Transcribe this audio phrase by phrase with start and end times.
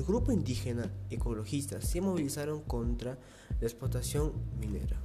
[0.00, 3.18] el grupo indígena ecologista se movilizaron contra
[3.60, 4.96] la explotación minera.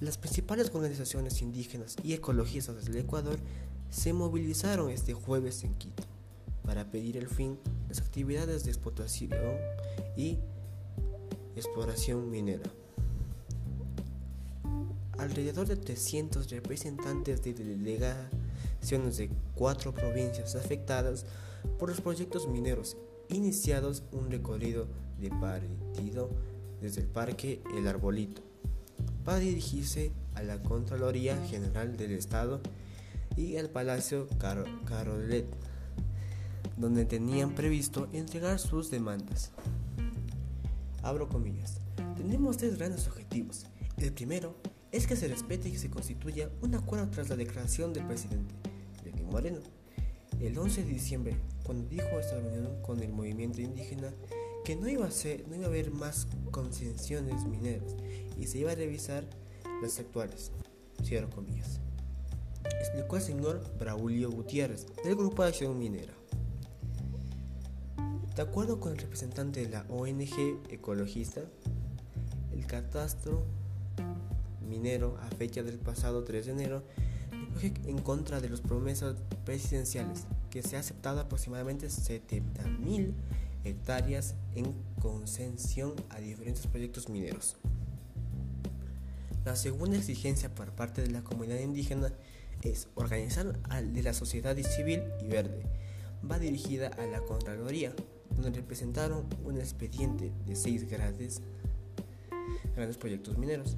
[0.00, 3.38] Las principales organizaciones indígenas y ecologistas del Ecuador
[3.88, 6.02] se movilizaron este jueves en Quito
[6.64, 7.56] para pedir el fin
[7.86, 9.30] de las actividades de explotación
[10.16, 10.38] y
[11.54, 12.68] exploración minera.
[15.18, 17.54] Alrededor de 300 representantes de
[18.84, 21.24] de cuatro provincias afectadas
[21.78, 22.98] por los proyectos mineros
[23.30, 24.86] iniciados un recorrido
[25.18, 26.28] de partido
[26.82, 28.42] desde el Parque El Arbolito
[29.24, 32.60] para dirigirse a la Contraloría General del Estado
[33.38, 34.28] y al Palacio
[34.84, 35.46] Carolet,
[36.76, 39.50] donde tenían previsto entregar sus demandas.
[41.02, 41.80] Abro comillas.
[42.18, 43.64] Tenemos tres grandes objetivos.
[43.96, 44.54] El primero
[44.92, 48.54] es que se respete y se constituya un acuerdo tras la declaración del presidente
[49.22, 49.60] Moreno.
[50.40, 54.12] El 11 de diciembre, cuando dijo esta reunión con el movimiento indígena
[54.64, 57.94] que no iba a, ser, no iba a haber más concesiones mineras
[58.38, 59.24] y se iba a revisar
[59.82, 60.50] las actuales.
[61.02, 61.80] Cierro comillas.
[62.80, 66.14] Explicó el señor Braulio Gutiérrez del Grupo de Acción Minera.
[68.34, 71.42] De acuerdo con el representante de la ONG ecologista,
[72.52, 73.44] el catastro
[74.68, 76.82] minero a fecha del pasado 3 de enero
[77.62, 83.12] en contra de las promesas presidenciales que se ha aceptado aproximadamente 70.000
[83.64, 87.56] hectáreas en concesión a diferentes proyectos mineros.
[89.44, 92.12] La segunda exigencia por parte de la comunidad indígena
[92.62, 95.62] es organizar al de la sociedad civil y verde.
[96.30, 97.92] Va dirigida a la Contraloría,
[98.30, 101.42] donde representaron un expediente de seis grandes,
[102.74, 103.76] grandes proyectos mineros,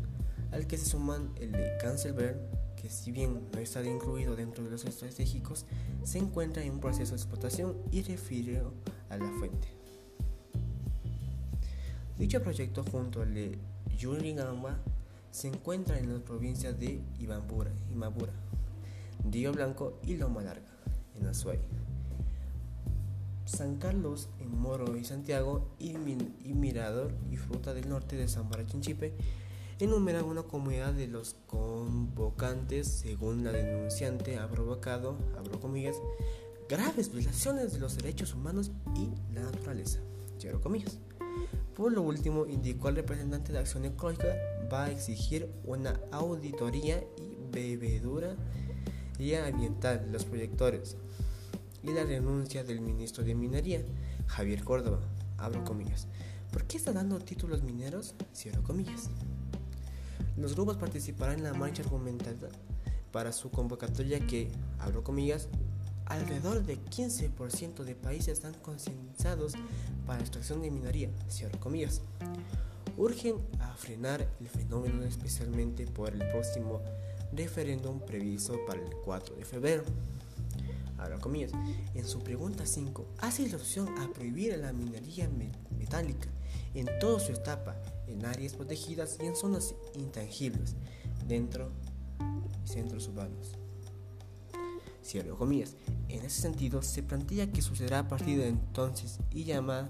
[0.53, 2.39] al que se suman el de Cancelberg,
[2.87, 5.67] que si bien no está incluido dentro de los estratégicos,
[6.05, 8.73] se encuentra en un proceso de explotación y refirió
[9.11, 9.67] a la fuente.
[12.17, 13.59] Dicho proyecto junto al de
[13.99, 14.79] Yuringamba
[15.33, 18.33] se encuentra en las provincias de Ibambura, Imabura,
[19.29, 20.71] Río Blanco y Loma Larga,
[21.19, 21.59] en Azuay.
[23.47, 25.95] San Carlos en Moro y Santiago y,
[26.55, 29.13] Mirador y Fruta del Norte de San Chinchipe
[29.79, 35.97] enumeran una comunidad de los convocantes, según la denunciante, ha provocado, abro comillas,
[36.69, 40.01] graves violaciones de los derechos humanos y la naturaleza,
[40.39, 40.99] cierro comillas.
[41.75, 44.35] Por lo último, indicó el representante de Acción Ecológica
[44.73, 48.35] va a exigir una auditoría y bebedura
[49.19, 50.97] y ambiental de los proyectores
[51.83, 53.85] y la renuncia del ministro de Minería,
[54.27, 55.01] Javier Córdoba,
[55.39, 56.09] abro comillas.
[56.51, 58.15] ¿Por qué está dando títulos mineros?
[58.35, 59.11] Cierro comillas.
[60.37, 62.49] Los grupos participarán en la marcha argumentada
[63.11, 65.49] para su convocatoria que, abro comillas,
[66.05, 69.55] alrededor de 15% de países están concientizados
[70.07, 72.03] para la extracción de minería, cierro comillas.
[72.97, 76.81] Urgen a frenar el fenómeno especialmente por el próximo
[77.33, 79.85] referéndum previsto para el 4 de febrero.
[80.99, 81.53] Abro comillas.
[81.95, 85.29] En su pregunta 5, hace opción a prohibir la minería
[85.79, 86.29] metálica
[86.75, 87.77] en toda su etapa,
[88.07, 90.77] en áreas protegidas y en zonas intangibles,
[91.27, 91.71] dentro
[92.65, 93.53] y centros urbanos.
[95.03, 95.77] Cierro comillas.
[96.09, 99.89] En ese sentido, se plantea que sucederá a partir de entonces y llama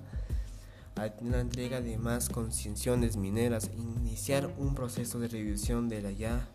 [0.96, 6.10] a la entrega de más concesiones mineras e iniciar un proceso de revisión de la
[6.10, 6.48] ya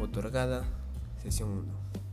[0.00, 0.64] otorgada
[1.22, 2.03] sesión 1.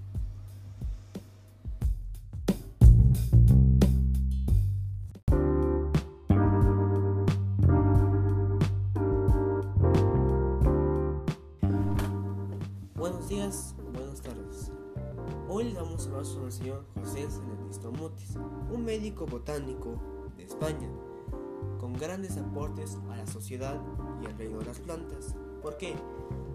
[13.32, 13.74] Buenas
[14.22, 14.72] tardes.
[15.48, 18.36] Hoy les vamos a hablar sobre el señor José Celestisto Mutis,
[18.70, 19.96] un médico botánico
[20.36, 20.90] de España,
[21.80, 23.82] con grandes aportes a la sociedad
[24.22, 25.34] y al reino de las plantas.
[25.62, 25.96] ¿Por qué?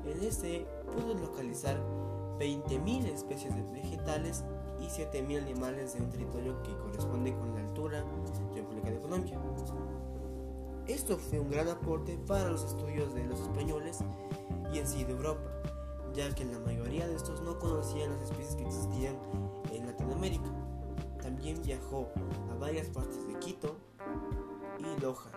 [0.06, 1.78] En este pudo localizar
[2.40, 4.44] 20.000 especies de vegetales
[4.80, 9.40] y 7.000 animales de un territorio que corresponde con la altura de República de Colombia.
[10.88, 14.00] Esto fue un gran aporte para los estudios de los españoles
[14.74, 15.52] y en sí de Europa,
[16.14, 19.16] ya que la mayoría de estos no conocían las especies que existían
[19.72, 20.51] en Latinoamérica.
[21.42, 22.08] También viajó
[22.52, 23.76] a varias partes de Quito
[24.78, 25.32] y Loja,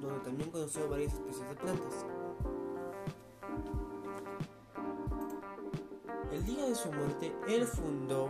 [0.00, 2.06] donde también conoció varias especies de plantas.
[6.30, 8.28] El día de su muerte, él fundó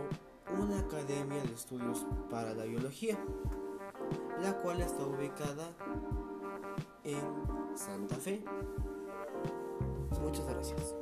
[0.59, 3.19] una academia de estudios para la biología,
[4.41, 5.75] la cual está ubicada
[7.03, 8.43] en Santa Fe.
[10.23, 10.95] Muchas gracias.